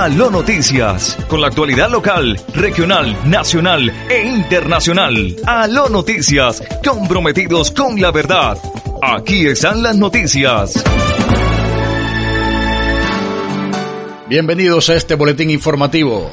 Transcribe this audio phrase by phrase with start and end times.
[0.00, 5.36] Aló Noticias, con la actualidad local, regional, nacional e internacional.
[5.46, 8.56] Aló Noticias, comprometidos con la verdad.
[9.02, 10.82] Aquí están las noticias.
[14.26, 16.30] Bienvenidos a este boletín informativo.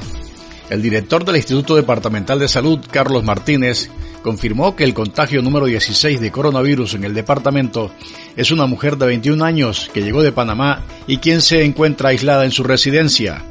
[0.70, 3.90] El director del Instituto Departamental de Salud, Carlos Martínez,
[4.24, 7.92] confirmó que el contagio número 16 de coronavirus en el departamento
[8.38, 12.46] es una mujer de 21 años que llegó de Panamá y quien se encuentra aislada
[12.46, 13.44] en su residencia.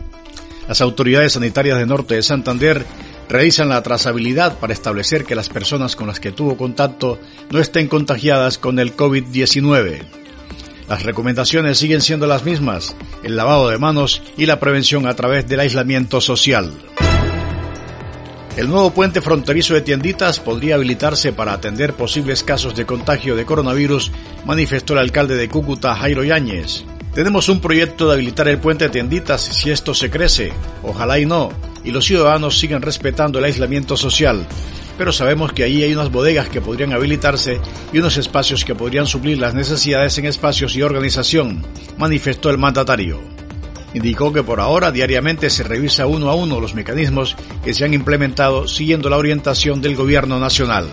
[0.68, 2.84] Las autoridades sanitarias de Norte de Santander
[3.28, 7.18] realizan la trazabilidad para establecer que las personas con las que tuvo contacto
[7.50, 10.02] no estén contagiadas con el COVID-19.
[10.88, 12.94] Las recomendaciones siguen siendo las mismas,
[13.24, 16.72] el lavado de manos y la prevención a través del aislamiento social.
[18.56, 23.44] El nuevo puente fronterizo de tienditas podría habilitarse para atender posibles casos de contagio de
[23.44, 24.12] coronavirus,
[24.46, 26.84] manifestó el alcalde de Cúcuta, Jairo Yáñez.
[27.16, 31.24] Tenemos un proyecto de habilitar el puente de tienditas si esto se crece, ojalá y
[31.24, 31.48] no,
[31.82, 34.46] y los ciudadanos siguen respetando el aislamiento social,
[34.98, 37.58] pero sabemos que ahí hay unas bodegas que podrían habilitarse
[37.90, 41.64] y unos espacios que podrían suplir las necesidades en espacios y organización,
[41.96, 43.18] manifestó el mandatario.
[43.94, 47.34] Indicó que por ahora diariamente se revisa uno a uno los mecanismos
[47.64, 50.86] que se han implementado siguiendo la orientación del gobierno nacional.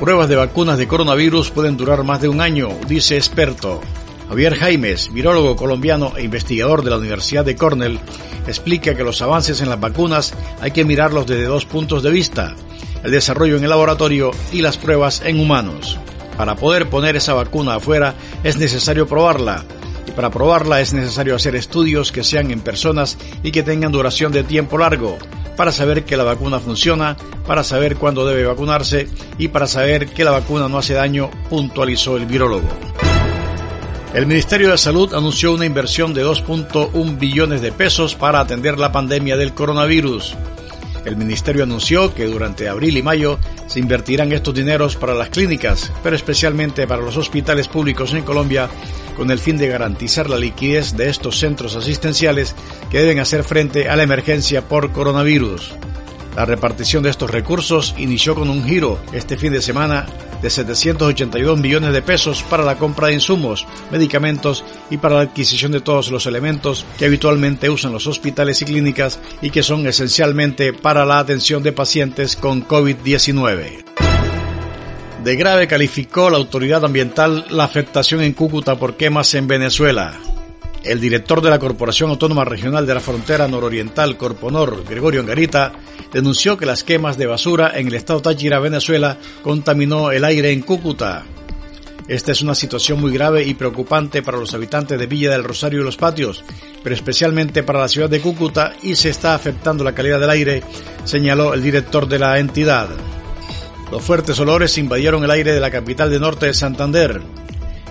[0.00, 3.80] Pruebas de vacunas de coronavirus pueden durar más de un año, dice experto.
[4.28, 7.98] Javier Jaimes, virólogo colombiano e investigador de la Universidad de Cornell,
[8.46, 12.54] explica que los avances en las vacunas hay que mirarlos desde dos puntos de vista,
[13.02, 15.98] el desarrollo en el laboratorio y las pruebas en humanos.
[16.36, 19.64] Para poder poner esa vacuna afuera es necesario probarla,
[20.06, 24.30] y para probarla es necesario hacer estudios que sean en personas y que tengan duración
[24.30, 25.16] de tiempo largo,
[25.56, 27.16] para saber que la vacuna funciona,
[27.46, 29.08] para saber cuándo debe vacunarse
[29.38, 32.68] y para saber que la vacuna no hace daño, puntualizó el virólogo.
[34.14, 38.90] El Ministerio de Salud anunció una inversión de 2.1 billones de pesos para atender la
[38.90, 40.34] pandemia del coronavirus.
[41.04, 45.92] El ministerio anunció que durante abril y mayo se invertirán estos dineros para las clínicas,
[46.02, 48.70] pero especialmente para los hospitales públicos en Colombia,
[49.14, 52.54] con el fin de garantizar la liquidez de estos centros asistenciales
[52.90, 55.74] que deben hacer frente a la emergencia por coronavirus.
[56.34, 60.06] La repartición de estos recursos inició con un giro este fin de semana
[60.42, 65.72] de 782 millones de pesos para la compra de insumos, medicamentos y para la adquisición
[65.72, 70.72] de todos los elementos que habitualmente usan los hospitales y clínicas y que son esencialmente
[70.72, 73.84] para la atención de pacientes con COVID-19.
[75.24, 80.14] De grave calificó la autoridad ambiental la afectación en Cúcuta por quemas en Venezuela.
[80.84, 85.72] El director de la Corporación Autónoma Regional de la Frontera Nororiental, Corponor, Gregorio Angarita,
[86.12, 90.62] denunció que las quemas de basura en el estado Táchira, Venezuela, contaminó el aire en
[90.62, 91.24] Cúcuta.
[92.06, 95.82] Esta es una situación muy grave y preocupante para los habitantes de Villa del Rosario
[95.82, 96.42] y los Patios,
[96.82, 100.62] pero especialmente para la ciudad de Cúcuta y se está afectando la calidad del aire,
[101.04, 102.88] señaló el director de la entidad.
[103.90, 107.20] Los fuertes olores invadieron el aire de la capital de norte de Santander.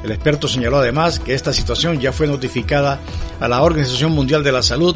[0.03, 2.99] El experto señaló además que esta situación ya fue notificada
[3.39, 4.95] a la Organización Mundial de la Salud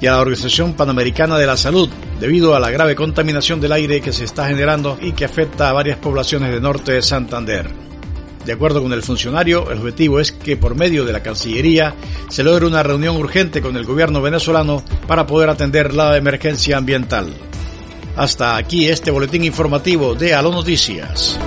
[0.00, 1.88] y a la Organización Panamericana de la Salud
[2.20, 5.72] debido a la grave contaminación del aire que se está generando y que afecta a
[5.72, 7.70] varias poblaciones de norte de Santander.
[8.44, 11.94] De acuerdo con el funcionario, el objetivo es que por medio de la Cancillería
[12.28, 17.32] se logre una reunión urgente con el gobierno venezolano para poder atender la emergencia ambiental.
[18.16, 21.38] Hasta aquí este boletín informativo de Alo Noticias.